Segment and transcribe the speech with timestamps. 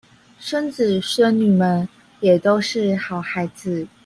[0.39, 1.87] 孫子孫女們
[2.21, 3.85] 也都是好孩子